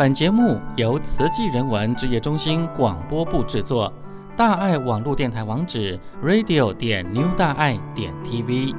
[0.00, 3.92] 本节目由慈济人文职业中心广播部制作。
[4.34, 8.74] 大爱网络电台网址：radio 点 new 大爱点 tv。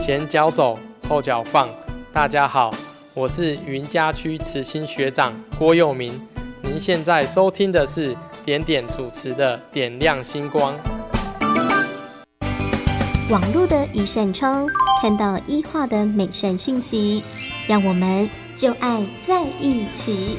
[0.00, 1.68] 前脚走，后脚放。
[2.10, 2.70] 大家好，
[3.12, 6.10] 我是云嘉区慈青学长郭佑明。
[6.62, 10.72] 您现在收听的是点点主持的《点亮星光》。
[13.28, 14.68] 网络的一扇窗，
[15.02, 17.24] 看到医化的美善讯息，
[17.66, 20.36] 让我们就爱在一起。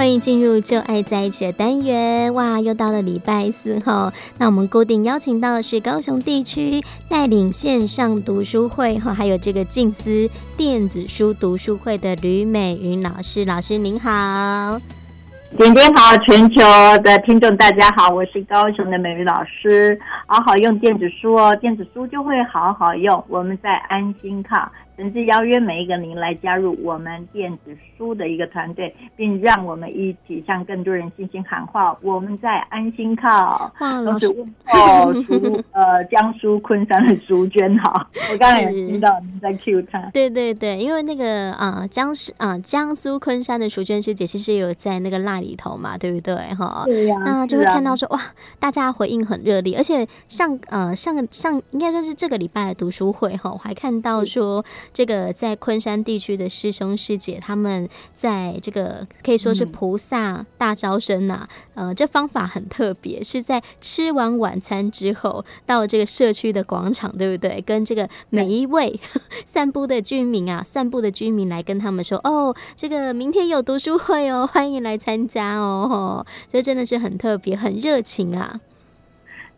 [0.00, 2.58] 欢迎进入旧爱在一起的单元哇！
[2.58, 10.26] 又到了礼拜四吼，那我们固定邀请到的是高雄地区带领线上读书会吼，还有这个静思
[10.56, 14.80] 电子书读书会的吕美云老师，老师您好，
[15.58, 16.62] 点点好，全球
[17.04, 24.72] 的听众大家好，我是高雄的美云老师，好好用电子书哦，电子书就会好好用，我们在安心靠。
[25.00, 31.96] 甚至邀约每一个您来加入我们电子书的一个团队，并让我们一起向更多人信心喊话。
[32.02, 33.72] 我们在安心靠，
[34.04, 38.06] 都是问候苏呃江苏昆山的淑娟好。
[38.30, 46.82] 我刚才也听到你在 cue 他，对对对，因为那个啊江苏啊江苏昆山的淑娟师姐其实有在那个 LINE 里头嘛，对不对哈？
[46.84, 48.22] 对呀、啊，那就会看到说、啊、哇，
[48.58, 54.62] 大家回应很热烈，而且上呃上个上应该说是这个礼拜的读书会哈，我还看到说。
[54.92, 67.62] 这个在昆山地区的师兄师姐，他们在这个可以说是菩萨大招生呐、呃，这方法很特别，是在吃完晚餐之后，到这个社区的广场，对不对？
[67.64, 68.98] 跟这个每一位
[69.46, 78.60] 散步的居民啊，散步的居民来跟他们说：“哦，这个明天有读书会哦，欢迎来参加哦。”这真的是很特别，很热情啊。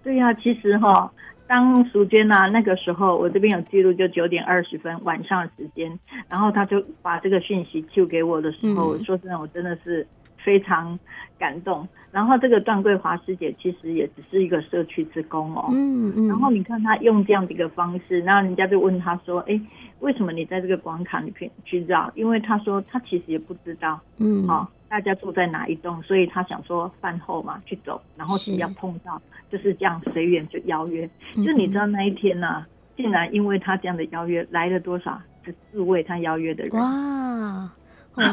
[0.04, 1.10] 对呀、啊，其实哈。
[1.52, 10.06] 当淑娟呢，那个时候我这边有记录，就九点二十分晚上的时间，然后他就把这个讯息 Q 给我的时候，嗯、说真的，我真的是
[10.44, 10.98] 非常
[11.38, 11.88] 感动。
[12.10, 16.28] 然后这个段桂华师姐其实也只是一个社区职工哦，嗯嗯。
[16.28, 19.58] 然后你看她用这样的一个方式，然后人家就问她说：“哎，
[20.00, 24.68] 为什么你在这个广场里面去绕？”因为她说她其实也不知道，嗯，好、哦。
[24.92, 29.16] 大家住在哪一栋，所以她想说饭后嘛去走，然后只要碰到
[29.50, 31.08] 是就是这样随缘就邀约。
[31.34, 35.18] 嗯、就你知道那一天呢、啊，竟然因为她这样的邀约来了多少？
[35.46, 36.72] 十四位她邀约的人。
[36.74, 37.72] 哇！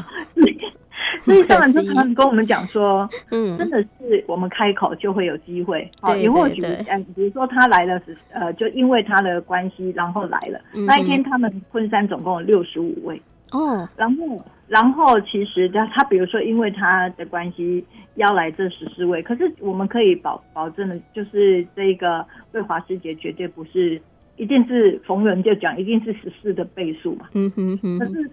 [1.25, 5.89] 所以上完之后他们跟我们讲说，嗯，真的是我们开口就会有机会。
[6.01, 13.21] 好，也或许嗯，比如说他来了是呃，就因为他的关系，然后来了、嗯、那一天，他们昆山总共有六十五位。
[13.51, 17.83] 哦，然后，然后其实他他比如说，因为他的关系
[18.15, 23.99] 邀来这十四位，可是我们可以保保证的，就是这个桂华师姐绝对不是
[24.37, 27.27] 一定是逢人就讲，一定是十四的倍数嘛。
[27.33, 27.97] 嗯哼哼。
[27.97, 28.29] 可是，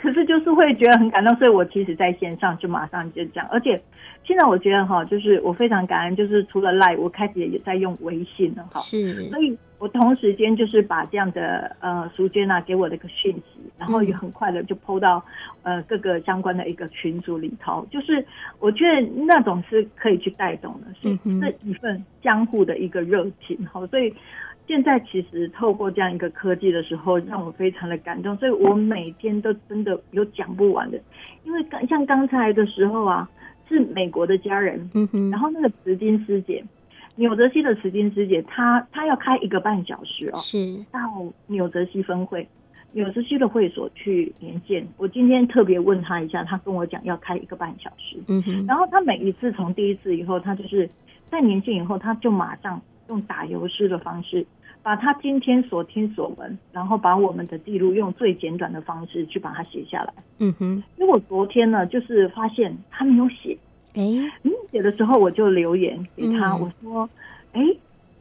[0.00, 3.80] 可是就是会觉得很感动，所以我其实在线上就马上就讲，而且
[4.24, 8.80] 现在我觉得哈，就是我非常感恩，就是除了 Line，我开始也在用微信了哈。
[8.80, 9.58] 是，所以。
[9.80, 15.24] 我同时间就是把这样的呃淑娟啊给我的一个讯息，然后也很快的就 PO 到
[15.62, 18.22] 呃各个相关的一个群组里头，就是
[18.58, 23.86] 我觉得那种是可以去带动的，是这一份相互的一个热情哈。
[23.86, 24.14] 所以
[24.70, 31.00] 现在其实透过这样一个科技的时候，让我非常的感动，所以我每天都真的有讲不完的，
[31.42, 33.28] 因为刚像刚才的时候啊，
[33.68, 34.88] 是美国的家人，
[35.32, 36.62] 然后那个慈金师姐。
[37.16, 41.00] 纽泽西的慈金师姐，她她要开一个半小时哦，是到
[41.48, 42.48] 纽泽西分会，
[42.92, 44.86] 纽泽西的会所去连线。
[44.96, 48.16] 我今天特别问她一下，她跟我讲要开一个半小时。
[48.28, 50.88] 嗯哼，然后她每一次从第一次以后，她就是
[51.28, 54.46] 在连线以后，她就马上用打油诗的方式，
[54.82, 60.12] 把他今天所听所闻，然后把我们的记录用最简短的方式去把它写下来。
[60.38, 63.56] 嗯哼，因为我昨天呢，就是发现他没有写。
[63.94, 64.02] 哎，
[64.42, 67.08] 你写的时候我就留言给他，我说，
[67.52, 67.60] 哎，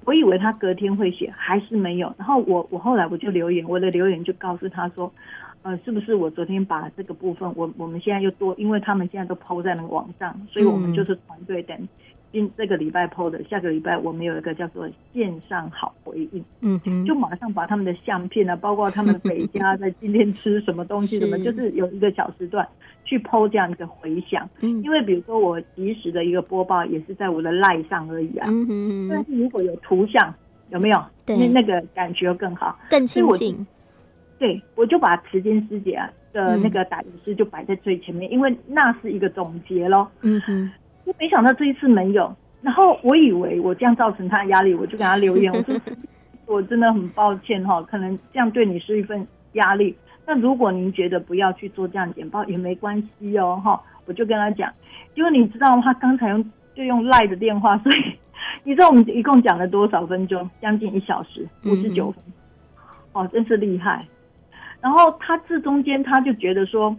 [0.03, 2.13] 我以为他隔天会写，还是没有。
[2.17, 5.11] 然后我我后来我就留言，我的留言就告诉他说，
[5.61, 11.77] 呃，是不是我昨天把这个部分，我我们现在又多，因为他们现在都抛在那个网上，所以我们就是团队等
[12.31, 22.67] 今这个礼拜 PO 的，下个礼拜我们有一个叫做线上好回应，嗯哼，就马上把他们的相片啊，包括他们回家 在今天吃什么东西，什么就是有一个小时段
[23.03, 24.47] 去 PO 这样一个回响。
[24.61, 30.33] 嗯，因为比如说我即时的一个播报也是在我的 LINE 上而已啊，嗯哼，但是如果有图像，
[30.69, 31.03] 有没有？
[31.25, 33.65] 对，那那个感觉更好，更亲近。
[34.37, 40.09] 对，我就把慈金师姐啊的那个打油诗就摆在最前面，嗯，因为那是一个总结咯。
[40.21, 40.71] 嗯哼。
[41.17, 45.75] 没想到这一次没有，然后我以为我这样造成他的压力，我就给他留言，我说
[46.45, 49.95] 我真的很抱歉哈，可能这样对你是一份压力。
[50.25, 54.71] 那如果您觉得不要去做这样简报也没关系哦哈，我就跟他讲，
[55.15, 55.81] 因为你知道吗？
[55.83, 57.95] 他刚才用就用赖的电话，所以
[58.63, 60.50] 你知道我们一共讲了多少分钟？
[60.61, 62.23] 将近一小时五十九分，
[63.13, 64.06] 哦，真是厉害。
[64.81, 66.95] 然后他这中间他就觉得说。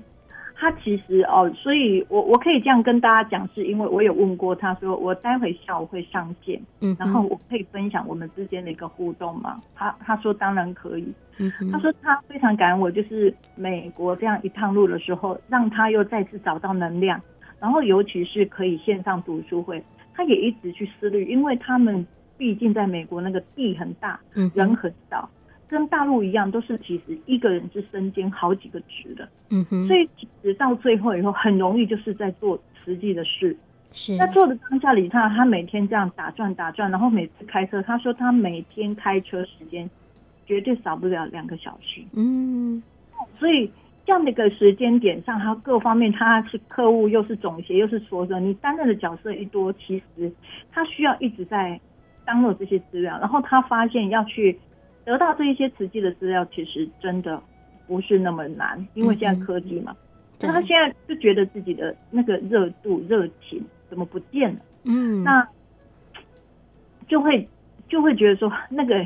[0.61, 9.59] 他其实哦，所以我我可以这样跟大家讲，是因为我有问过他说，我待会下午会上线，嗯，然后我可以分享我们之间的一个互动嘛？
[9.75, 17.19] 他他说当然可以，嗯，他说他非常感恩我，就是美国这样一趟路的时候，让他又再次找到能量，
[17.59, 25.27] 然后尤其是可以线上读书会，他也一直去思虑，因为他们毕竟在美国那个地很大，嗯，人很少。
[25.71, 33.57] 跟大陆一样，都是其实一个人是身兼好几个职的，嗯哼，所以其实到最后以后，很容易就是在做实际的事。
[33.93, 39.89] 是，那做的当下里，他他每天这样打转打转，然后每次开车，他说他每天开车时间
[40.45, 42.03] 绝对少不了两个小时。
[42.15, 42.83] 嗯，
[43.39, 43.71] 所以
[44.05, 50.33] 这样的一个时间点上，他各方面他是客户，又是总协，又是说着，你担任的角色一多，其实
[50.73, 51.81] 他需要一直在
[52.27, 54.59] download 这些资料，然后他发现要去。
[55.11, 57.43] 得到这一些实际的资料，其实真的
[57.89, 59.93] 不是那么难，因为现在科技嘛。
[60.39, 64.61] 那、嗯、他现在就觉得自己的那个热度、热情怎么不见了？
[64.85, 65.45] 嗯，那
[67.09, 67.45] 就会
[67.89, 69.05] 就会觉得说，那个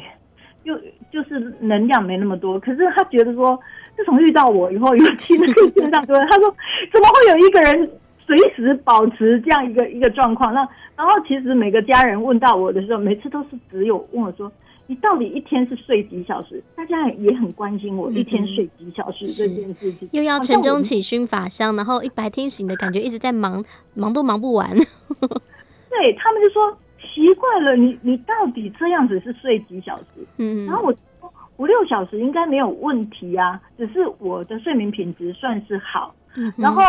[0.65, 0.79] 又
[1.11, 2.61] 就是能量没那么多。
[2.61, 3.59] 可是他觉得说，
[3.97, 6.55] 自从遇到我以后，尤其那个线上说，他说
[6.93, 7.91] 怎么会有一个人
[8.27, 10.53] 随时保持这样一个一个状况？
[10.53, 14.53] 那然后其实每个家人问到我的时候，每次都是只有问我说。
[14.87, 16.63] 你到底一天是睡几小时？
[16.77, 20.07] 大家也很关心我一天睡几小时这件事情。
[20.13, 23.65] 又要晨钟起熏法香，然后一白天醒的感觉一直在忙，
[23.95, 24.69] 忙都忙不完。
[24.77, 30.27] 对，他们就说奇怪了，你你到底这样子是睡几小时？
[30.37, 36.15] 嗯，然后我说五六小时应该没有问题啊，只是我的睡眠品质算是好。
[36.37, 36.83] 嗯，然后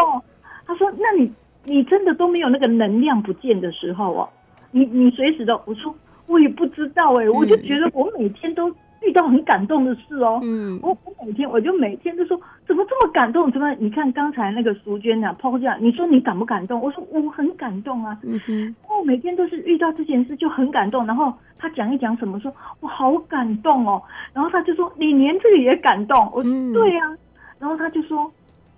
[0.65, 1.31] 他说，那你
[1.63, 4.30] 你真的都没有那个能量不见的时候哦？
[4.71, 5.95] 你你随时都我说。
[6.27, 8.69] 我也不知道哎、欸，我就觉得我每天都
[9.01, 10.39] 遇到很感动的事哦。
[10.44, 13.51] 嗯，我我每天我就每天都说怎么这么感动？
[13.51, 16.81] 怎么你看刚才那个淑娟啊抛这样，你说你感不感动？
[16.81, 18.18] 我说我很感动啊。
[18.24, 21.06] 嗯哼，我每天都是遇到这件事就很感动。
[21.06, 24.01] 然后他讲一讲什么说，我好感动哦。
[24.33, 26.18] 然后他就说你连这个也感动？
[26.33, 27.18] 我说对呀、啊。
[27.60, 28.31] 然后他就说，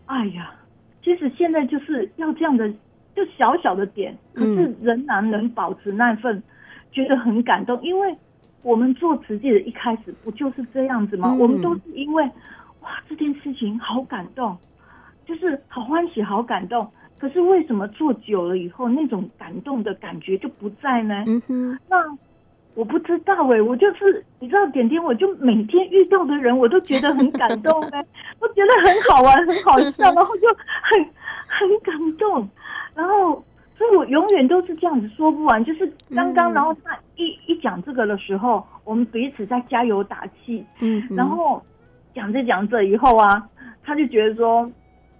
[0.07, 0.51] 哎呀，
[1.03, 2.69] 其实现在就是要这样的，
[3.15, 6.43] 就小小的点，可是仍然能保持那份。
[6.97, 8.15] 觉得很感动，因为
[8.63, 11.29] 我们做慈济的一开始不就是这样子吗？
[11.29, 12.23] 嗯、我们都是因为
[12.81, 14.57] 哇，这件事情好感动，
[15.23, 16.89] 就是好欢喜、好感动。
[17.19, 21.23] 可是为什么做久了以后，那种感动的感觉就不在呢？
[21.27, 21.97] 嗯哼，那
[22.73, 28.03] 我不知道哎、欸，我就是你知道，点点，我就每天遇到的人，我都觉得很感动哎，
[28.41, 30.47] 我觉得很好玩、很好笑，然后就
[30.81, 31.05] 很
[31.47, 32.49] 很感动，
[32.95, 33.43] 然后。
[33.77, 41.61] 所以我永远都是这样子说不完，就是刚刚，然后他一一讲这个的时候，我们彼此在加油打气，嗯，然后
[42.13, 43.47] 讲着讲着以后啊，
[43.83, 44.67] 他就觉得说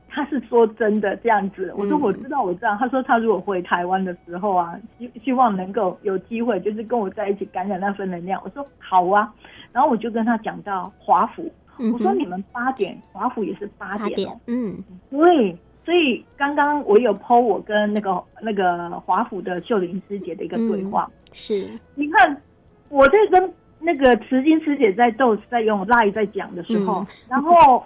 [0.10, 9.32] 他是说真的这样子，我说我知道我知道，他说他如果回台湾的时候啊，希希望能够有机会，就是跟我在一起感染那份能量，我说好啊，
[9.72, 11.52] 然后我就跟他讲到华府，
[11.94, 15.56] 我说你们八点，华府也是八点哦，嗯，对。
[15.88, 22.42] 所以刚刚我有 po 我跟那个那个华府的秀玲师姐的一个对话，嗯、是你看
[22.90, 27.82] 我在跟那个慈金师姐在斗在用 Line 在讲的时候，嗯、 然后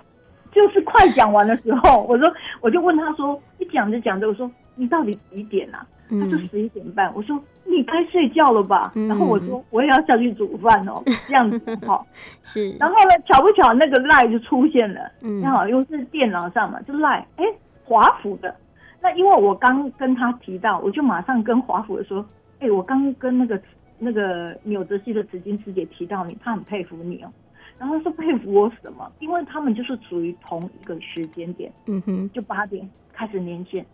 [0.51, 2.27] 就是快讲完的时候，我说
[2.60, 5.86] 我就问他说，一讲着讲着，我说你到底几点啊？
[6.10, 8.91] 嗯、他说十一点半，我说你该睡觉了吧？
[8.96, 12.03] 嗯、然后我说我也要下去煮饭哦， 这样子哈，
[12.41, 12.75] 是。
[12.79, 17.46] 然后呢，巧不巧那个 Line 就出现了，嗯，刚好又是电脑上嘛，就 Line 哎。
[17.91, 18.55] 华府的，
[19.01, 22.25] 那因为我刚跟他提到，我就马上跟华府的说，
[22.60, 23.62] 哎、欸，我刚跟那个
[24.00, 27.29] 那个纽泽西的紫金师姐提到你，他很佩服你哦。
[27.77, 29.12] 然后说佩服我什么？
[29.19, 33.86] 因为他们就是处于同一个时间点，嗯哼，就八点开始连线。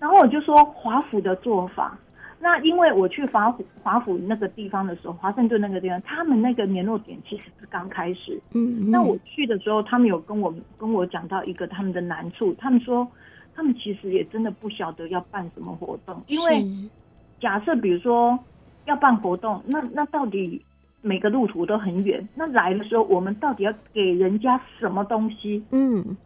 [0.00, 1.96] 然后我就说华府的做法，
[2.42, 8.40] 那因为我去华府华府那个地方的时候，华盛顿那个地方，他们那个联络点其实是刚开始。
[8.54, 13.06] 嗯，那我去的时候，他们有跟我跟我讲到一个他们的难处，他们说
[13.54, 16.64] 他们其实也真的不晓得要办什么活动，因为
[17.38, 18.38] 假设比如说
[18.86, 20.64] 要办活动，那那到底
[21.02, 25.62] 每个路途都很远，那来的时候我们到底要给人家什么东西？
[25.72, 26.16] 嗯，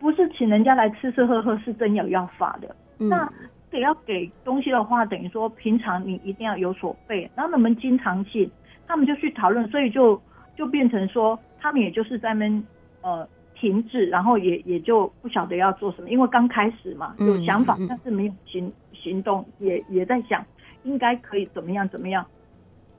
[0.00, 2.74] 不是请人家来吃吃喝喝，是真有要法的。
[2.98, 3.32] 嗯、那。
[3.74, 8.50] 得要给东西的话，等于说平常你一定要有所备，然后他们经常性，
[8.86, 10.20] 他们就去讨论，所以就
[10.56, 12.62] 就变成说，他们也就是在那
[13.02, 20.44] 呃停滞，然后也也就不晓得要做什么，因为刚开始嘛，有想法，但是没有行行动，也也在想
[20.84, 22.24] 应该可以怎么样怎么样。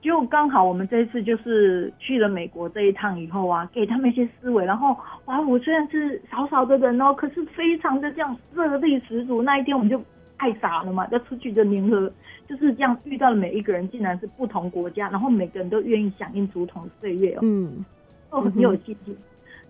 [0.01, 9.41] 就刚好我们这一次就是去了美国这一趟以后啊，给他们一些思维，然后哇，我虽然是少少的人哦，可是非常的这样热力十足。
[9.41, 9.99] 那一天我们就。
[10.37, 11.07] 太傻了嘛！
[11.11, 12.11] 要出去就联合，
[12.47, 17.85] 就是这样遇到的每一个人，竟然是不同国家，然后每个人都愿意响应竹筒岁月哦，嗯，
[18.29, 19.15] 都很有激情。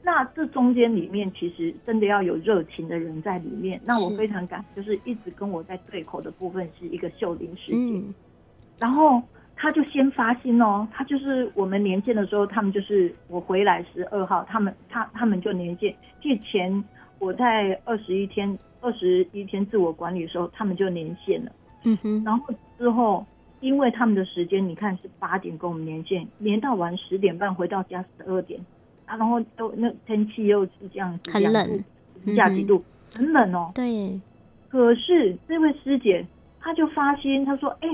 [0.04, 3.80] 那这中间里面其实真的要有热情的人在里面。
[3.86, 8.14] 那我非常感，就是一直跟我在对口的部分是一个秀玲师姐，嗯，
[8.80, 9.22] 然后
[9.56, 16.84] 他就先发心哦，他就是我们连线的时候，他们就是我回来十二号，他们他他们就连线，借钱
[17.20, 18.58] 我在二十一天。
[18.86, 21.52] 二十一天自我管理的时候，他们就连线了。
[21.84, 23.26] 嗯哼，然后之后，
[23.62, 28.60] 因为他们的时间，你看是八点跟我们连线，连到晚十点半回到家十二点
[29.08, 31.84] 啊，然后都那天气又是这样子，很冷，
[32.36, 32.84] 下几度，
[33.16, 33.72] 很冷哦。
[33.74, 34.22] 对。
[34.70, 36.24] 可是这位师姐，
[36.60, 37.90] 她就发心，她说：“哎，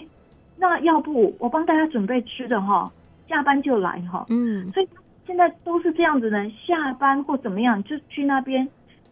[0.58, 2.92] 那要不我帮大家准备吃的哈，
[3.30, 4.70] 下班就来哈。”嗯。
[4.72, 4.88] 所以
[5.26, 8.68] 现在都是这样子的，下班或怎么样就去那边，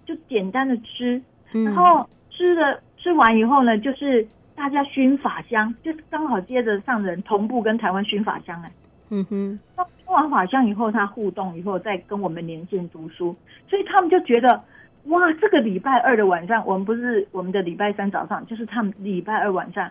[0.05, 1.21] 就简单的吃。
[1.51, 8.71] 然后吃了吃完以后呢，就是大家熏法香，就是刚好接着上人同步跟台湾熏法香哎，
[9.09, 13.35] 嗯哼，那熏完法香以后，他互动以后再跟我们连线读书，
[13.69, 14.61] 所以他们就觉得
[15.05, 19.89] 哇，这个礼拜二的晚上，我们不是我们的礼拜三早上，就是他们礼拜二晚上，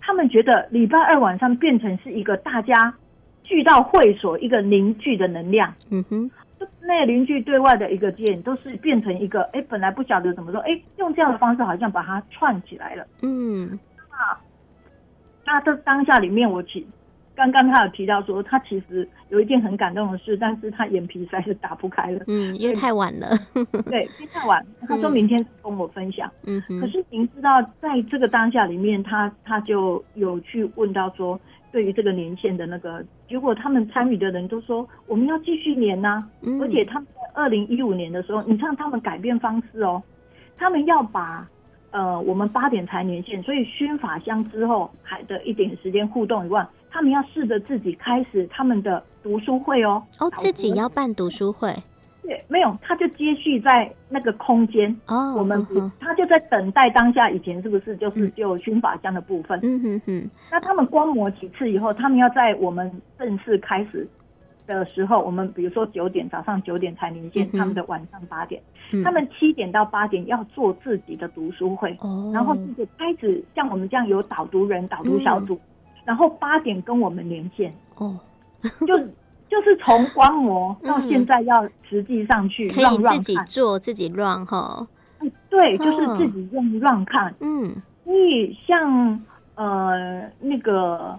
[0.00, 2.94] 他们觉得礼拜二晚上变成是一个大家
[3.42, 6.30] 聚到会所一个凝聚的能量，嗯哼。
[6.80, 13.06] 那邻居对外的一个接引，都是变成一个哎，本来不晓得怎么说，哎，用这样的方式好像把它串起来了。
[13.22, 13.78] 嗯，
[14.10, 14.38] 那
[15.46, 16.86] 那这当下里面，我其
[17.34, 22.20] 刚刚他有提到说，他其实有一件很感动的事，但是他眼皮实在是打不开了。
[22.26, 23.28] 嗯，因为太晚了。
[23.90, 24.64] 对，因为太晚。
[24.88, 26.30] 他说明天跟我分享。
[26.46, 31.38] 嗯，可是您知道，在这个当下里面，他他就有去问到说。
[31.72, 40.00] 对于这个年限的那个结果，他们参与的人都说我们要继续连呐、啊嗯，而且他们在二零一五年的时候，你看他们改变方式哦，
[40.56, 41.44] 他们要把
[41.94, 51.72] 呃我们八点才连线，所以熏法香之后还的一点时间互动以外，他们要试着自己开始他们的读书会哦，哦自己要办读书会。
[52.22, 57.30] 对，没有，他就接续在那个空间哦，我们不、哦，他就在等待当下。
[57.30, 59.60] 以前是不是就是就熏法香的部分？
[59.62, 60.30] 嗯哼哼。
[60.50, 64.08] 那他们观摩几次以后，他们要在我们正式开始
[64.66, 68.62] 的时候，我们比如说九点早上九点才连线，他们的晚上八点，
[69.04, 78.18] 他们七点到八点要做自己的读书会，哦，然后自己开始像我们这样有导读人、导读小组，嗯、然后八点跟我们连线，哦，
[78.86, 78.94] 就。
[79.46, 81.54] 就是从观摩到现在要
[81.88, 84.84] 实际上去 可以自己做自己 run 哈，
[85.48, 87.72] 对，就是自己用 run 看，嗯，
[88.04, 89.20] 所以像
[89.54, 91.16] 呃那个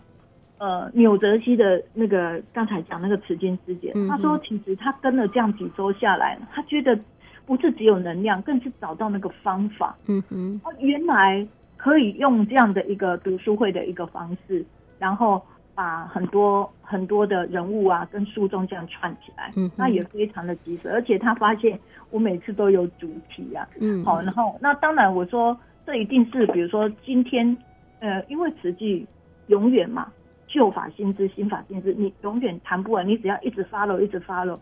[0.66, 6.98] 呃纽泽西的那个刚才讲那个慈金师姐，她说其实她跟了这样几周下来，她觉得
[7.46, 11.46] 不是只有能量，更是找到那个方法，嗯哼，原来
[11.78, 14.66] 可以用这样的一个读书会的一个方式，
[14.98, 15.42] 然后。
[15.78, 21.78] 把很多很多的人物啊跟书中这样串起来，嗯，那也非常的及时，而且他发现
[22.12, 27.58] 我每次都有主题啊，嗯，好，然后那当然我说这一定是比如说今天，
[28.00, 29.06] 呃，因为慈济
[29.48, 30.08] 永远嘛，
[30.56, 34.58] 旧法新知，新法新知，你永远谈不完，你只要一直 follow，一直 follow，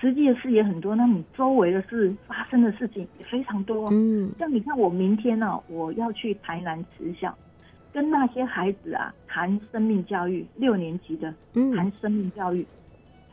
[0.00, 7.36] 慈济的事也很多，那你周围的事发生的事情也非常多，嗯，像你看我明天呢，啊，我要去台南慈小。
[7.92, 11.32] 跟那些孩子啊谈生命教育，六年级的
[11.74, 12.60] 谈生命教育。
[12.60, 12.66] 嗯、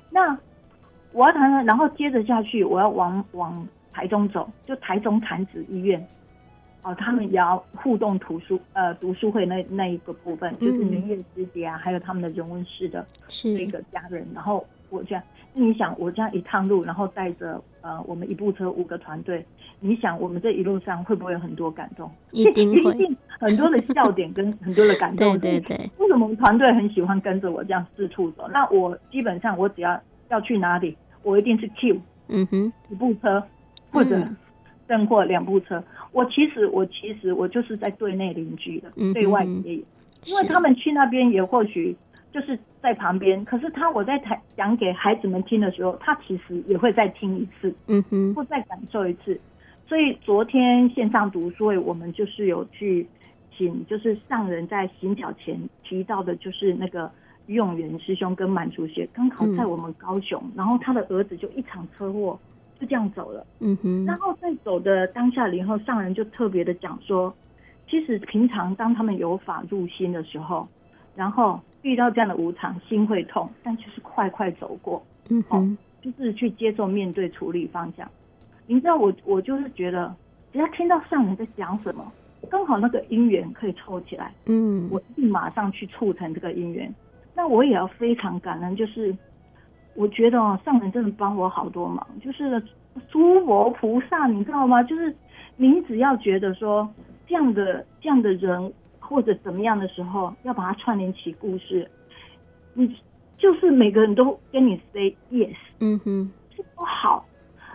[0.09, 0.37] 那
[1.11, 6.01] 我要谈谈，然后接着下去，我要往往台中走，就台中潭子医院。
[6.83, 13.05] 哦，他们也要互动图书呃读书会那那一个部分，就是明月师姐啊，还有他们的人文室的
[13.57, 14.27] 那个家人。
[14.33, 15.23] 然后我这样，
[15.53, 19.45] 你想我这样一趟路，然后带着呃我们一部车五个团队，
[19.79, 22.11] 你想我们这一路上会不会有很多感动？
[22.31, 25.39] 一定会， 一定很多的笑点跟很多的感动。
[25.39, 25.89] 对对对。
[25.99, 28.45] 为什么我们团队很喜欢跟着我这样四处走？
[28.49, 29.97] 那我基本上我只要
[30.29, 33.41] 要去哪里，我一定是 Q，嗯哼，一部车
[33.89, 34.21] 或者
[34.87, 35.81] 甚或两部车。
[36.13, 39.83] 我其实我其实我就是在对内邻居的，嗯、对外也有，
[40.25, 41.93] 因为他们去那边也或许
[42.31, 49.39] 就是在旁边，可是他我在台讲给孩子们听的时候，他其实也会再听一次，嗯哼，或再感受一次。
[49.87, 53.07] 所以昨天线上读书会，我们就是有去
[53.57, 57.11] 请，就是上人在行脚前提到的，就是那个
[57.47, 62.39] 于永元师兄跟满竹学，刚好在我们高雄，嗯、然后他的儿子就一场车祸。
[62.83, 64.05] 就这样走了，嗯哼。
[64.05, 67.33] 然后在走的当下，以后上人就特别的讲说，
[67.89, 70.67] 其实平常当他们有法入心的时候，
[71.15, 78.05] 然后遇到这样的无常，心会痛，但就是快快走过，嗯哼，就是去接受、面对、处理方向。
[78.67, 80.13] 你知道我，我就是觉得，
[80.51, 82.11] 只要听到上人在讲什么，
[82.49, 86.93] 刚好那个因缘可以凑起来，嗯，我立马上去促成这个因缘。
[87.33, 89.15] 那我也要非常感恩，就是。
[89.95, 92.61] 我觉得哦，上人真的帮我好多忙，就是
[93.09, 94.81] 诸佛菩萨，你知道吗？
[94.83, 95.15] 就是
[95.55, 96.87] 你只要觉得说
[97.27, 101.89] 这样的这样的人或者怎么样的时候，要把它串联起故事，
[102.73, 102.99] 你
[103.37, 107.25] 就是每个人都跟你 say yes，嗯哼，这不好。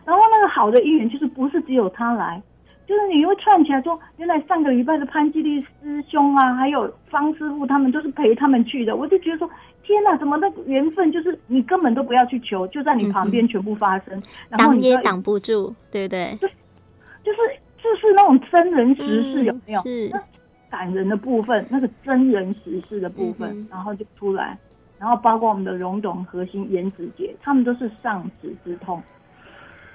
[0.05, 2.43] 然后那个好的姻缘就是不是只有他来，
[2.89, 9.49] 就是你会串起来说，原来上个礼拜的潘基利师兄啊，还有方师傅他们都是陪他们去的，我就觉得说。
[9.85, 14.13] 天哪，怎么那个缘分就是你根本都不要去求，就在你旁边全部发生，
[14.51, 16.37] 然后挡也挡不住，对不对？
[16.39, 16.47] 就
[17.25, 17.39] 就是
[17.83, 19.81] 就是那种真人实事有没有？
[19.81, 20.13] 是
[20.69, 24.59] 感人的部分，那个真人实事的部分，然后就出来，
[24.99, 29.03] 然后包括我们的荣董核心颜子杰，他们都是上子之痛，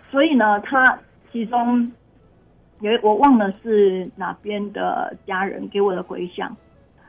[0.09, 0.97] 所以呢，他
[1.31, 1.91] 其中
[2.79, 6.55] 有我忘了是哪边的家人给我的回响，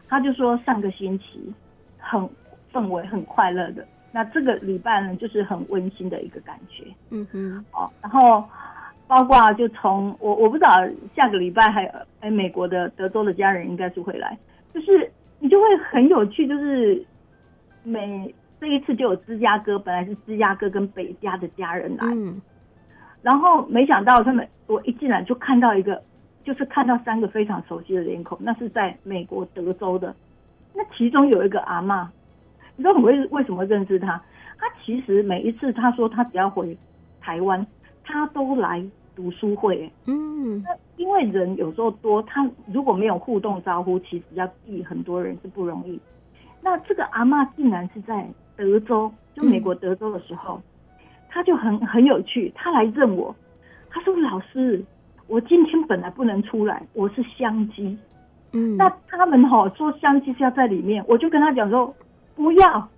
[0.08, 1.52] 他就说上个星期
[1.98, 2.28] 很。
[2.74, 6.84] 氛围很快乐的，那这个礼拜呢，就是很温馨的一个感觉。
[7.10, 8.42] 嗯哼，哦，然后
[9.06, 10.70] 包括就从我我不知道
[11.14, 14.36] 下个礼拜还有哎美国的德州的家人应该是会来，
[14.74, 17.00] 就是你就会很有趣，就是
[17.84, 22.42] 每这一次就有芝加哥，本来是芝加哥跟北加的家人来，嗯，
[23.24, 26.02] 然后没想到他们我一进来就看到一个，
[26.44, 30.14] 就是看到三个非常熟悉的脸孔，那是在美国德州的，
[30.74, 32.06] 那其中有一个阿嬷。
[32.76, 34.20] 你知道我为为什么认识他？
[34.58, 36.76] 他其实每一次他说他只要回
[37.18, 37.66] 台湾，
[38.04, 38.84] 他都来
[39.16, 39.90] 读书会。
[40.06, 45.98] 嗯，那因为人有时候多，他如果没有互动招呼，其实要记很多人是不容易。
[46.60, 50.62] 那这个阿嬷竟然是在德州，就美国德州的时候，嗯、
[51.34, 53.34] 他就很很有趣，他来认我。
[53.90, 54.80] 他说：“老师，
[55.26, 57.98] 我今天本来不能出来，我是香鸡。”
[58.54, 61.92] 嗯，那他们哈说香鸡是要在里面，我就跟他讲说。
[62.36, 62.88] 不要，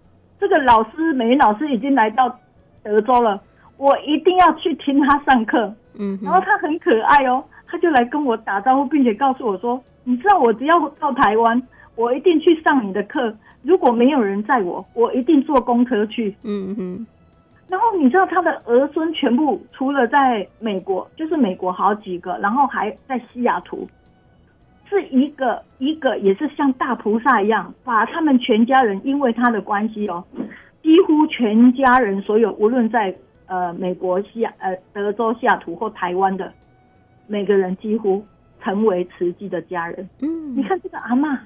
[0.40, 2.38] 这个老师美云老师已经来到
[2.82, 3.38] 德州了，
[3.76, 5.70] 我一定要去听他上课。
[5.98, 11.62] 嗯，然后他很可爱哦，他就来跟我打招呼，并且告诉我说：“你知道，我只要到台湾，
[11.96, 13.34] 我一定去上你的课。
[13.62, 17.06] 如果没有人载我，我一定坐公车去。”嗯哼。
[17.68, 23.86] 然后你知道他的儿孙全部除了在美国，就是美国好几个，然后还在西雅图。
[24.88, 30.22] 是一个一个也是像大菩萨一样，把他们全家人因为他的关系哦，
[30.80, 33.12] 几乎全家人所有无论在
[33.46, 36.52] 呃美国西雅呃德州西雅图或台湾的
[37.26, 38.24] 每个人几乎
[38.62, 40.08] 成为慈济的家人。
[40.20, 41.36] 嗯，你看这个阿嬷，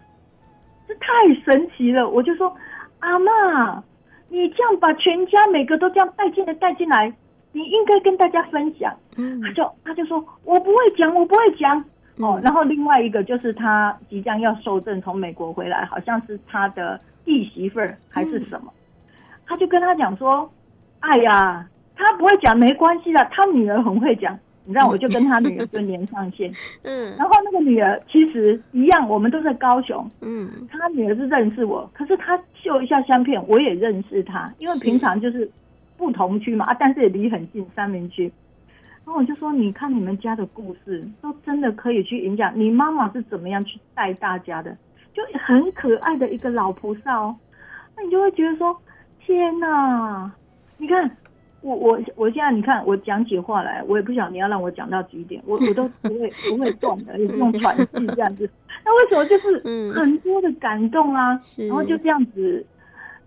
[0.87, 2.07] 这太神奇了！
[2.11, 2.55] 我就说
[2.99, 3.83] 阿嬷，
[4.31, 7.13] 你这样把全家每个都这样带进来带进来，
[7.53, 8.97] 你应该跟大家分享。
[9.17, 11.85] 嗯，他就他就说我不会讲，我不会讲。
[12.17, 19.11] 哦，然后另外一个就是他即将要受证从美国回来，好像是他的弟媳妇儿还是什么，嗯、
[19.47, 20.51] 他就跟他讲说
[21.01, 21.67] ：“哎呀，
[21.97, 24.39] 他不会讲没关系的，他女儿很会讲。”
[24.71, 26.49] 你知道，我就跟他女儿就连上线，
[26.85, 35.51] 嗯，然后那个女儿其实一样，我们都在高雄，嗯，他女儿是认识我，可是他秀一下相片，我也认识他，因为平常就是
[35.97, 38.31] 不同区嘛，啊，但是也离很近，三明区。
[39.05, 44.71] 然后我就说，你看你们家的故事，都真的可以去影响你妈妈是怎么样去带大家的，
[45.13, 47.35] 就很可爱的一个老菩萨哦。
[47.97, 48.81] 那你就会觉得说，
[49.27, 50.31] 天哪！
[50.79, 51.11] 你看
[51.63, 58.49] 我我我现在你看我讲起话来，我也不想你要让我讲到几点，我我都不会不会动的，也是用喘气这样子。
[58.85, 61.41] 那为什么就是很多的感动啊？
[61.57, 62.65] 然后就这样子。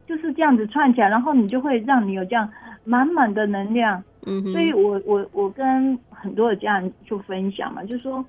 [0.06, 2.48] 就是这样子串起来，然后你就会让你有这样
[2.84, 4.04] 满满的能量。
[4.26, 8.24] 嗯，所以我我我跟很多的家人就分享嘛，就说，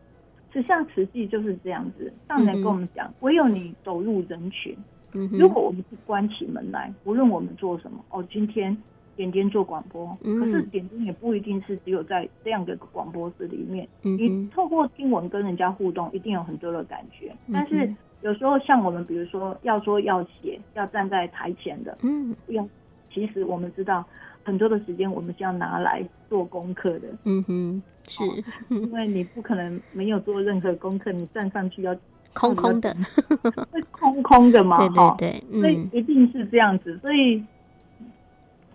[0.52, 2.10] 实际上慈济就是这样子。
[2.28, 4.74] 上人跟我们讲，嗯、唯有你走入人群，
[5.14, 8.74] 嗯，如果我们不关起门来，无论我们做什么，哦，今天
[9.16, 17.34] 点点做广播，嗯、可是点点也不一定是只有在这样的广播室里面，嗯、你透过听闻跟人家互动，一定有很多的感觉。
[17.46, 22.66] 嗯、但是有时候像我们，比如说要说要写，要站在台前的，嗯，要
[23.12, 24.04] 其实我们知道。
[24.46, 28.22] 很多的时间我们是要拿来做功课的，嗯哼，是，
[28.68, 31.96] 因为你不可能没有做任何功课，你站上去要
[32.34, 32.94] 空空的，
[33.72, 36.98] 会空空的嘛， 对对对，嗯、所以一定是这样子。
[36.98, 37.42] 所以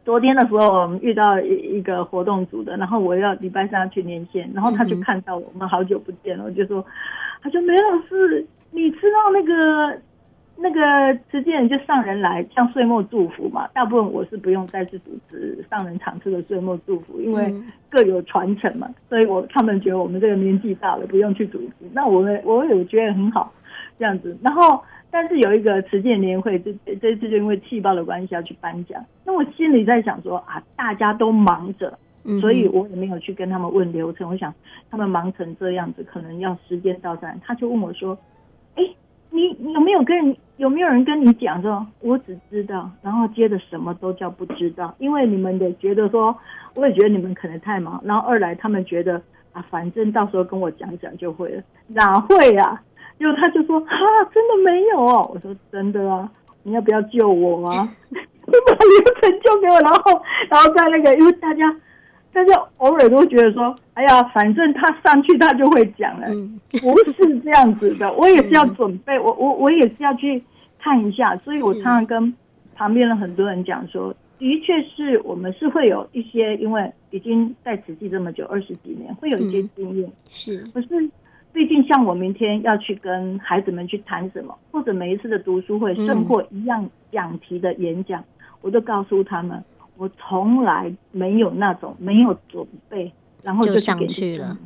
[0.10, 6.84] 昨天的时候，我们遇到一一个活动组的，然后我要礼拜三要去连线，然后他就看到我们好久不见了，我就说，
[7.44, 10.02] 他说梅老师，你知道那个。
[10.62, 17.56] 那个直接人就上人来，像岁末祝福嘛，大部分我是不用再去主持上人场次的岁末祝福，因为
[17.90, 21.86] 各有传承嘛，所以我他们觉得我们这个年纪大了，不用去主持。
[21.94, 23.54] 那我们我也觉得很好，
[23.98, 24.38] 这样子。
[24.44, 31.98] 然后，但是有一个慈济年会，这这次就因为气爆的关系要去颁奖，那我心里在想说啊，大家都忙着，
[32.42, 34.30] 所以我也没有去跟他们问流程。
[34.30, 34.54] 我想
[34.90, 38.18] 他们忙成这样子，可能要时间到站，他就问我说。
[38.76, 38.84] 哎
[39.32, 46.36] 你有没有跟有没有人跟你讲说，我只知道，然后接着什么都叫不知道，因为你们也觉得说，
[46.76, 49.22] 我也觉得你们可能太忙，然后二来他们觉得
[49.54, 52.82] 啊，反正到时候跟我讲讲就会了，哪会啊？
[53.20, 53.96] 结果他就说啊，
[54.34, 55.30] 真的没有哦。
[55.32, 56.28] 我说真的啊，
[56.64, 57.88] 你要不要救我啊？
[58.10, 61.76] 你把流程救给我，然后然后在那个，因为大家。
[62.32, 68.14] 大家偶尔都觉得说，哎呀，反正他上去他就会讲了，嗯、不是这样子的。
[68.14, 70.42] 我也是要准备，我我我也是要去
[70.78, 71.36] 看一下。
[71.38, 72.32] 所以我常常跟
[72.76, 80.10] 旁边的很多人讲说，的确是我们是会有一些，因为已经在慈济这么久，二十几年，会有一些经验。
[80.30, 80.88] 是，可是
[81.52, 88.24] 毕竟像我明天要去跟孩子们去谈什么，或者每一次的读书会，甚或一样讲题的演讲，
[88.62, 89.64] 我都告诉他们。
[89.98, 93.12] 我从来没有那种没有准备，
[93.44, 94.58] 然后就，就上去了。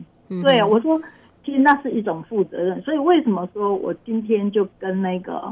[0.44, 1.02] 对啊，我说，
[1.44, 2.80] 其实那是一种负责任。
[2.84, 5.52] 所以为什么说我今天就跟那个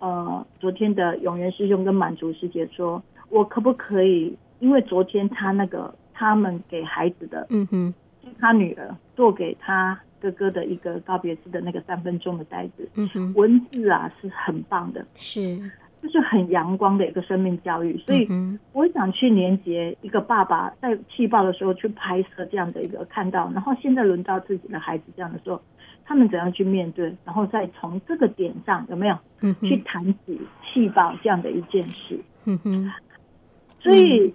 [0.00, 4.36] 呃昨天的永元师兄跟满足师姐说，我可不可以？
[4.58, 7.94] 因为昨天他那个他们给孩子的，嗯哼，
[8.40, 12.88] 他女儿做给他哥哥的一个告别式的那个三分钟的袋子，
[13.34, 15.58] 文字啊是很棒的，是。
[16.02, 18.26] 就是很阳光的一个生命教育，所以
[18.72, 25.60] 我想去连接一个爸爸在气爆的时候去拍摄这样的一个看到，然后现在轮到自己的孩子这样的时候，
[26.06, 29.18] 他们怎样去面对，然后再从这个点上有没有
[29.60, 32.18] 去谈起气爆这样的一件事。
[32.46, 32.90] 嗯哼，
[33.78, 34.34] 所以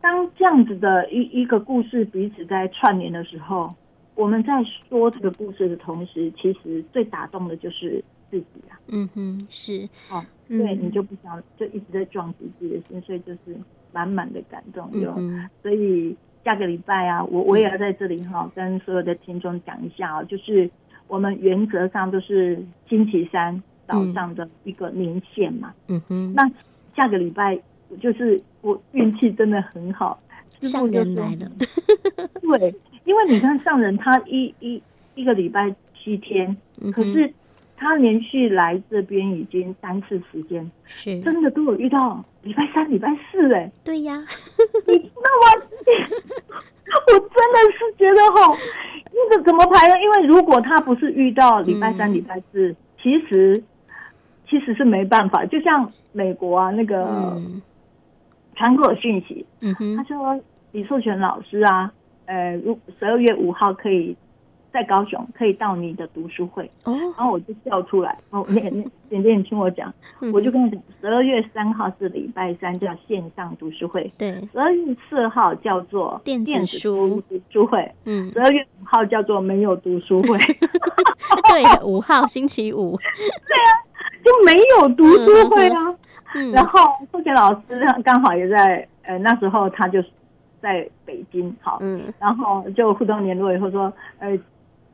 [0.00, 3.74] 当这样子的一一个故事彼此在串联的时候，
[4.14, 4.52] 我们在
[4.88, 8.02] 说这个故事的同时，其实最打动的就是。
[8.32, 13.54] 自己啊，嗯哼，是哦，对，你就不想就一直在撞击自己的心，所以就是
[13.92, 14.90] 满满的感动。
[14.98, 20.70] 有、嗯，所以下个礼拜啊，我我也要在这里哈、哦，跟所有的听众讲一下啊、哦，就是
[21.08, 25.74] 我们原则上都是星期三早上的一个连线嘛。
[25.88, 26.50] 嗯哼，那
[26.96, 27.60] 下个礼拜
[28.00, 30.18] 就是我运气真的很好，
[30.62, 31.50] 上人来了。
[32.40, 34.82] 对，因为你看上人他一一
[35.14, 37.32] 一个礼拜七天，嗯、可是。
[37.84, 44.24] 他连续来这边已经三次时间，是真的都有遇到礼拜三、礼拜四哎，对呀，
[44.86, 45.66] 你知道吗？
[47.08, 48.56] 我真的是觉得吼，
[49.12, 49.94] 那个怎么排呢？
[50.00, 53.60] 因为如果他不是遇到礼拜三、礼拜四，嗯、其实
[54.48, 55.44] 其实是没办法。
[55.46, 57.36] 就像美国啊，那个
[58.54, 61.92] 传过讯息，嗯哼，他说李寿全老师啊，
[62.32, 64.16] 呃，如十二月五号可以。
[64.72, 66.64] 在高雄可以到你的读书会。
[66.84, 69.92] 哦，然后我就叫出来哦，你你点点你听我讲，
[70.32, 77.22] 我就跟你讲，十二月三号是礼拜三叫线上读书会，对，十二月四号叫做电子书。
[77.28, 80.38] 读书会，嗯，十二月五号叫做没有读书会，
[81.52, 83.68] 对，五号星期五，对啊，
[84.24, 85.94] 就没有读书会啊，
[86.54, 90.02] 然后傅杰老师刚好也在，呃，那时候他就
[90.62, 94.38] 在北京，好，嗯，然后就互动联络以后说，呃。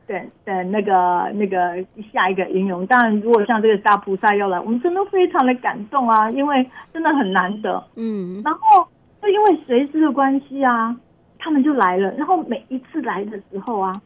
[0.09, 7.83] 等等，那个那个下一个应用，当然，如果像这个大菩萨要来，我们真的非常的感动啊，因为真的很难得。
[7.95, 8.87] 嗯，然后
[9.21, 10.97] 就因为随师的关系啊，
[11.37, 12.11] 他们就来了。
[12.13, 14.01] 然后每一次来的时候啊，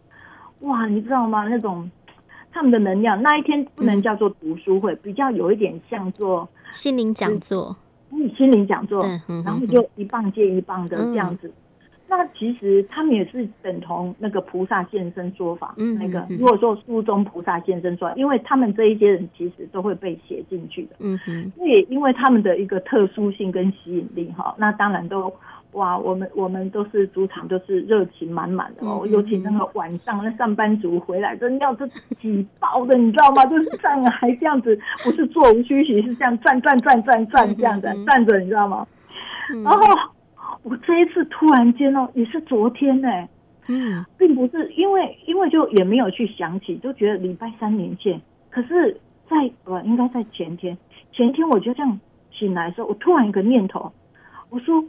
[0.60, 1.47] 哇，你知道吗？
[1.47, 1.89] 那种
[2.52, 7.73] 他们的能量，那一天不能叫做读书会，嗯、比较有一点像做心灵讲座。
[8.38, 11.47] 心灵讲座，嗯、然后就一棒接一棒的这样子。
[11.47, 11.54] 嗯、
[12.08, 25.34] 那其实他们也是等同那个菩萨现身说法，嗯、那个如果说书中菩萨现身说法，因为他们这一些人其实都会被写进去的，嗯哼，那也因为他们的一个特殊性跟吸引力哈，那当然都。
[25.74, 29.08] 哇，我们我们都是主场，都是热情满满的哦。
[29.10, 31.88] 尤其那个晚上，那上班族回来，真的要这
[32.22, 33.44] 挤爆的，你知道吗？
[33.46, 38.86] 就是站着还这样子，不是座无虚席，是这样转转转转转这样子站着，你知道吗？
[39.64, 39.82] 然后
[40.62, 43.10] 我这一次突然间哦，也是昨天呢，
[43.68, 48.22] 嗯，并不是因为因为就也没有去想起，就觉得礼拜三连线。
[48.52, 48.96] 可是
[49.28, 50.78] 在呃，应该在前天，
[51.12, 52.00] 前天我就这样
[52.32, 53.92] 醒来的时候，我突然一个念头，
[54.52, 54.84] 我说。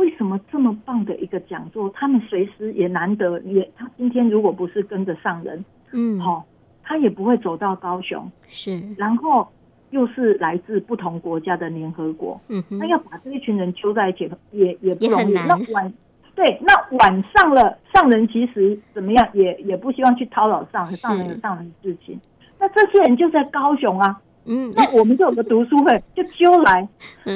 [0.00, 6.44] 为什么这么棒的一个讲座，他们随时也难得也，他今天如果不是跟着上人，嗯，好、哦，
[6.82, 9.46] 他也不会走到高雄，是，然后
[9.90, 15.34] 又是来自不同国家的联合国，嗯哼，那要把这一群人揪在一起，也也不容易。
[15.34, 15.92] 那晚，
[16.34, 22.18] 对，那晚上了，上人其实怎么样，也也不希望去叨扰上人，上人有上人的事情，
[22.58, 24.18] 那这些人就在高雄啊。
[24.50, 26.86] 嗯， 那我们就有个读书会，就揪来。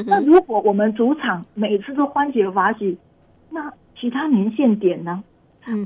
[0.06, 2.98] 那如果我们主场每次都欢喜法喜，
[3.50, 5.22] 那其他连线点呢？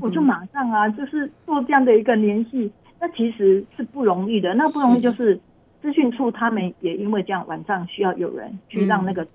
[0.01, 2.71] 我就马上啊，就是做这样的一个联系。
[2.99, 5.39] 那其实是不容易的，那不容易就是
[5.81, 9.25] 资讯处他们也因为这样，晚上需要有人去让那个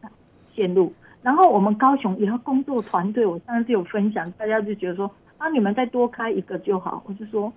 [0.55, 0.93] 线路。
[1.23, 7.03] 然后我们高雄也要工作团队，我上次有分享，大家就觉得说啊，你们再多开一个就好。
[7.07, 7.53] 我就说。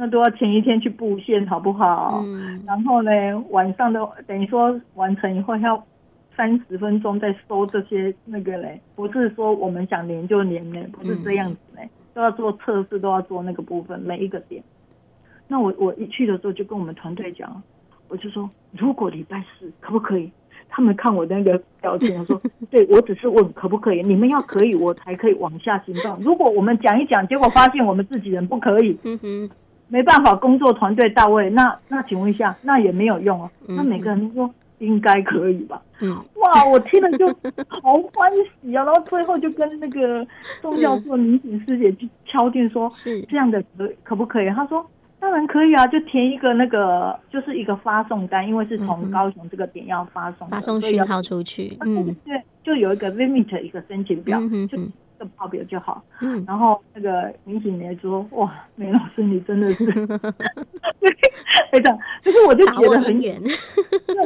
[0.00, 2.22] 那都要前一天去布线，好不好？
[2.24, 2.62] 嗯。
[2.64, 3.10] 然后呢，
[3.50, 5.84] 晚上的等于说完成以后要
[6.36, 14.62] 三十分钟再收这些那个嘞，不是说我们想连就连嘞，不是这样子嘞，嗯、都要做测试，都要做那个部分每一个点。
[15.48, 17.60] 那我我一去的时候就跟我们团队讲，
[18.08, 20.30] 我就说如果礼拜四可不可以？
[20.70, 26.16] 他们看我的那个表情，我说 对，我只是问可不可以，你们要可以，我才可以往下行动。
[26.20, 29.50] 如果我们讲一讲，结果发现我们自己人不可以，嗯哼。
[29.88, 33.50] 没办法，工作团队到位，那那请问一下，那也没有用啊。
[33.66, 35.80] 那每个人都说应该可以吧？
[36.00, 37.26] 嗯，哇，我听了就
[37.68, 38.30] 好欢
[38.62, 38.84] 喜啊！
[38.84, 40.24] 然后最后就跟那个
[40.62, 44.48] 宗教做民警师姐去敲定说，是这样的可可不可以？
[44.50, 44.84] 他说
[45.18, 54.38] 当然可以啊，就填一个那个就是一个发送单，因为是从高雄这个点要发送发送讯号出去，嗯，对，就有一个 limit 一个申请表，
[54.70, 54.78] 就。
[55.18, 59.84] 个报表就好，嗯，然后那个民警也说，哇，梅老师你真的是，
[61.70, 63.40] 非常，就是我就觉得很远，
[64.06, 64.16] 对，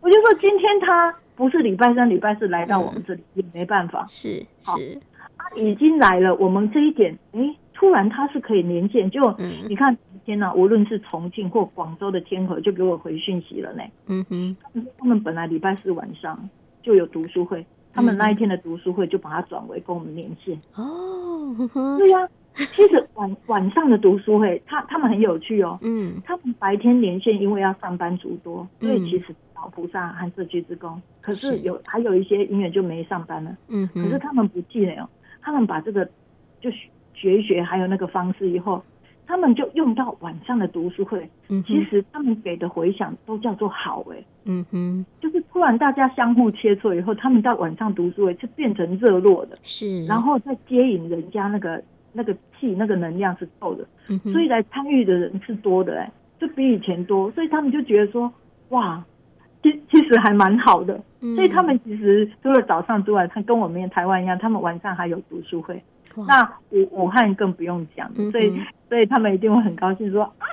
[0.00, 4.98] 我就说今天他不是礼拜三、礼拜四来到我们这里也没办法，是是，
[5.36, 9.20] 他已经来了，我们这一点，哎，突然他是可以连线，就
[9.68, 14.56] 你看天呐，无论是重庆或广州的天河，就给我回讯息了呢，嗯哼，
[14.98, 16.48] 他们本来礼拜四晚上
[16.82, 17.64] 就有读书会。
[17.94, 20.58] 他们那一天的读书会就把它转为跟我们连线。
[20.74, 21.54] 哦，
[21.98, 35.08] 对呀、啊，其实晚晚上的读书会，他他们很有趣哦，嗯，他们白天连线，因为要上班族多，所以其实老菩萨和社区职工，可是有还有一些音乐就没上班了，嗯，可是他们不气馁哦，
[35.40, 36.04] 他们把这个
[36.60, 36.68] 就
[37.14, 38.82] 学一学，还有那个方式以后。
[39.26, 51.82] 他们就用到晚上的读书会，嗯、其实他们给的回响都叫做好哎、欸，嗯哼，就是突然大家相互切磋以后，他们到晚上读书会就变成热络的，是，然后再接引人家那个
[52.12, 53.86] 那个气那个能量是够的，
[54.32, 58.32] 所以来参与的人是多的哎、欸，就比以前多，所以他们就觉得说
[58.68, 59.02] 哇，
[59.62, 65.82] 其其实还蛮好的，嗯、所以他们其实除了早上之外，他跟我们台湾一样，他们晚上还有读书会。
[66.16, 68.52] 哇那武武汉更不用讲，所以
[68.88, 70.46] 所以他们一定会很高兴说啊，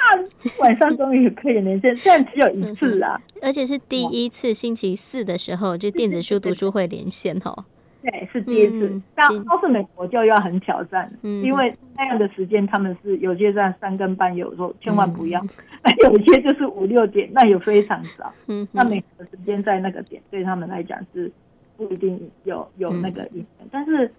[0.60, 7.66] 晚上终于可以连线，虽然只有一次啊，而且是第一次星期四的时候就电子书读书会连线哦。
[8.02, 9.00] 对，是第一次。
[9.14, 15.40] 但要是美国就要很挑战，嗯、因为那样的时间他们是有些在三更半夜，有时候千万不要，
[15.84, 18.34] 嗯、 有些就是五六点，那也非常早。
[18.48, 21.32] 嗯，那美国时间在那个点对他们来讲是
[21.78, 24.12] 不一定有有那个影响，嗯、但是。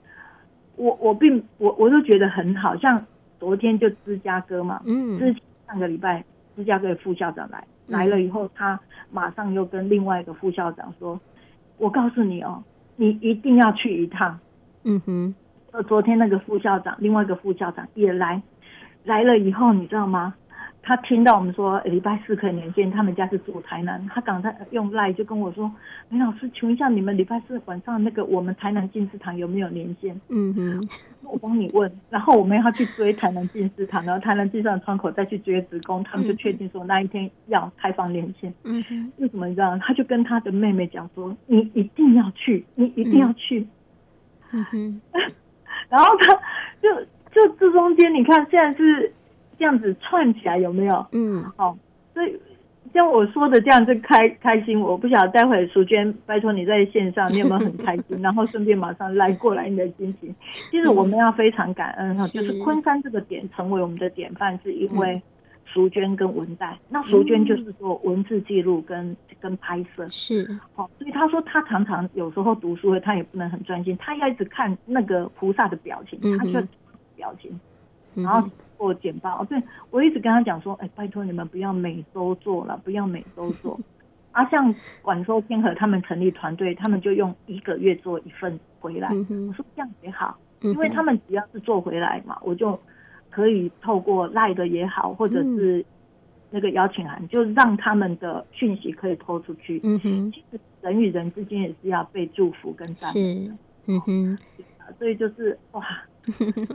[0.76, 3.06] 我我并我我都觉得很好，像
[3.38, 6.24] 昨天就芝加哥嘛，嗯，之前上个礼拜
[6.56, 8.78] 芝加哥的副校长来来了以后，他
[9.11, 11.20] 马上又跟另外一个副校长说
[11.78, 12.62] ：“我告诉你哦，
[12.96, 14.38] 你一定要去一趟。”
[14.85, 15.35] 嗯哼，
[15.88, 18.42] 昨天那个副校长，另外一个副校长也来
[19.04, 20.35] 来了以后，你知道吗？
[20.85, 25.71] 他听到我们说礼拜四可以连线，他们家是住台南，他刚才用赖就跟我说
[26.11, 30.88] ：“林老师，请问一下，你们礼拜四晚上那个我们台南进士堂有没有连线？”嗯哼，
[31.23, 38.53] 我帮你问，然后我们要去追台南进士堂，然后台南进士堂窗口再去追职工，他们就确定说那一天要开放连线。
[38.64, 39.79] 嗯哼，为什么你知道？
[39.79, 43.61] 他就跟他的妹妹讲说：“你一定要去，你一定要去。
[44.51, 45.01] 嗯”嗯哼，
[45.88, 46.35] 然后他
[46.83, 46.92] 就
[47.33, 49.12] 就这中间，你看现在是。
[49.59, 51.07] 这样子串起来有没有？
[51.12, 51.77] 嗯，好，
[52.15, 52.38] 所以
[52.93, 58.19] 像我说的这样子开开心，我不晓得待会淑娟，拜托你在线上，你有没有很开心？
[58.21, 60.35] 然后顺便马上来过来你的心情。
[60.71, 65.23] 其实我们要非常感恩哈，就是昆山这个点成为我们的典范，是因为
[65.65, 66.77] 淑娟跟文代。
[66.91, 76.61] 那淑娟就是说文字记录跟跟拍摄是好，所以他说他常常有时候读书会，他也不能很专心，他要一直看那个菩萨的表情，他就
[77.17, 77.59] 表情，
[78.15, 78.47] 然后。
[78.83, 83.79] 做简报，哦对，我一直跟他讲说，哎，拜托你们不要每周做了，不要每周做。
[84.33, 89.09] 啊，像广州天河他们成立团队，他们就用一个月做一份回来。
[89.12, 92.77] 嗯、我说这样也好，因为他们只要是做回来嘛，我就
[93.31, 95.85] 可以透过赖的也好，或者是
[96.51, 99.81] 那个邀请函，就让他们的讯息可以拖出去。
[99.85, 103.55] 嗯哼，其实人与人之间也是要被祝福跟赞美的。
[103.87, 104.38] 嗯哼，
[104.99, 105.87] 所以就是哇。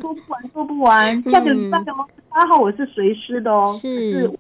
[0.02, 1.24] 说不完，说不完。
[1.24, 1.94] 下个礼拜的
[2.30, 4.40] 八号我是随师的哦，是，是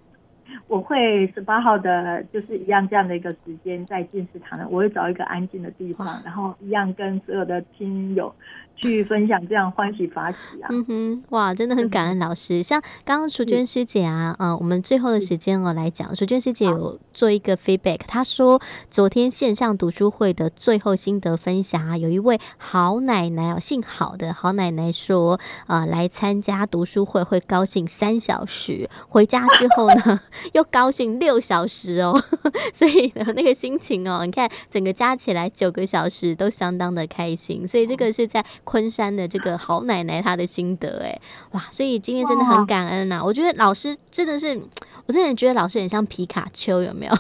[0.68, 8.34] 我会十八号的，就是一样这样的一个时间在进食堂的，我会找一个安静的地方，然后一样跟所有的亲友。
[8.80, 10.68] 去分享这样欢喜法喜啊！
[10.70, 12.62] 嗯哼，哇，真的很感恩老师。
[12.62, 30.20] 像刚刚淑娟师姐啊，嗯、呃，我们最后的时间哦来讲，淑娟师姐有做一个 feedback，她说昨天线上读书会的最后心得分享啊，有一位好奶奶哦，姓郝的好奶奶说，呃，来参加读书会会高兴三小时，回家之后呢
[30.54, 32.20] 又高兴六小时哦，
[32.74, 38.44] 所以呢那个心情哦，你看整个加起来九个小时都相当的开心，所以这个是在。
[38.64, 41.20] 昆山的这个好奶奶她的心得哎，
[41.52, 43.24] 哇，所以今天真的很感恩呐、啊！
[43.24, 44.60] 我觉得老师真的是，
[45.06, 47.18] 我真的觉得老师很像皮卡丘，有没有？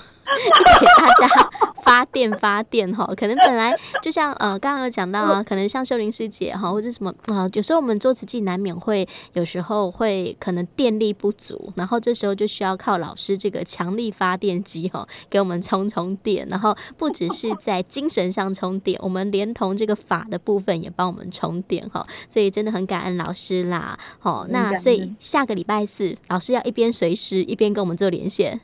[0.79, 1.49] 给大家
[1.83, 23.97] 发电发电哈， 可能本来就像呃刚刚有讲到啊，可能像秀玲师姐哈或者什么啊、呃，有时候我们做瓷器难免会有时候会可能电力不足，然后这时候就需要靠老师这个强力发电机哈给我们充充电，然后不只是在精神上充电，我们连同这个法的部分也帮我们充电哈，所以真的很感恩老师啦。
[24.19, 28.59] 好，那所以下个礼拜四老师要一边随时一边跟我们做连线。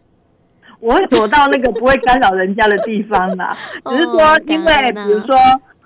[0.83, 3.55] 我会躲到那个不会干扰人家的地方啦，
[3.89, 5.33] 只是说，因为比如说，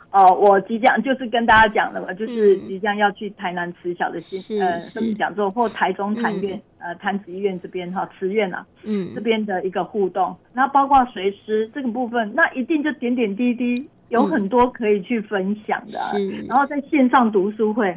[0.10, 16.00] 哦，我即将就是跟大家讲了嘛，就是即将要去台南慈小的新呃生命讲座，或台中禅院呃禅子医院这边哈慈院啊，嗯，这边的一个互动，那包括随师这个部分，那一定就点点滴滴有很多可以去分享的，
[16.48, 17.96] 然后在线上读书会。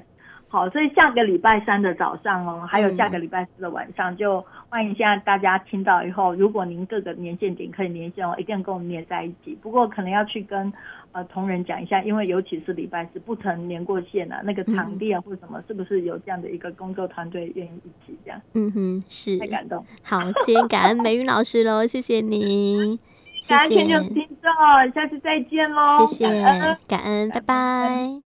[0.53, 9.57] 好，所以下个礼拜三的早上哦，还有下个礼拜四的晚上，就欢迎现在大家听到以后，如果您各个连线点可以连线哦，一定跟我们连在一起。
[9.63, 10.73] 不过可能要去跟
[11.13, 18.41] 呃同仁讲一下，因为尤其是礼拜四不曾连过线啊，那个场地啊或者什么，是不是有这样的一个工作团队愿意一起这样？
[18.55, 19.87] 嗯哼，是太感动。
[20.03, 22.99] 好，今天感恩美云老师喽，谢谢你，
[23.41, 23.87] 谢谢。
[23.87, 28.11] 感恩听众，下次再见喽，谢谢，感恩，感恩，拜拜。